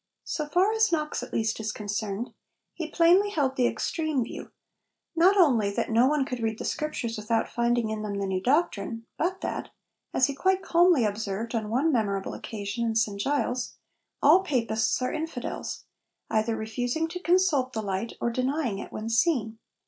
So 0.23 0.47
far 0.47 0.73
as 0.73 0.91
Knox 0.91 1.21
at 1.21 1.31
least 1.31 1.59
is 1.59 1.71
concerned, 1.71 2.33
he 2.73 2.89
plainly 2.89 3.29
held 3.29 3.55
the 3.55 3.67
extreme 3.67 4.23
view, 4.23 4.49
not 5.15 5.37
only 5.37 5.69
that 5.75 5.91
no 5.91 6.07
one 6.07 6.25
could 6.25 6.39
read 6.39 6.57
the 6.57 6.65
Scriptures 6.65 7.17
without 7.17 7.47
finding 7.47 7.91
in 7.91 8.01
them 8.01 8.15
the 8.17 8.25
new 8.25 8.41
doctrine, 8.41 9.05
but 9.19 9.41
that 9.41 9.69
as 10.11 10.25
he 10.25 10.33
quite 10.33 10.63
calmly 10.63 11.05
observed 11.05 11.53
on 11.53 11.69
one 11.69 11.91
memorable 11.91 12.33
occasion 12.33 12.83
in 12.83 12.95
St 12.95 13.19
Giles 13.21 13.75
'all 14.23 14.39
Papists 14.41 14.99
are 15.03 15.13
infidels,' 15.13 15.83
either 16.31 16.55
refusing 16.55 17.07
to 17.09 17.19
consult 17.19 17.73
the 17.73 17.83
light, 17.83 18.13
or 18.19 18.31
denying 18.31 18.79
it 18.79 18.91
when 18.91 19.07
seen. 19.07 19.59